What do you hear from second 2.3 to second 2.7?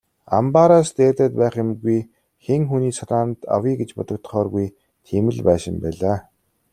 хэн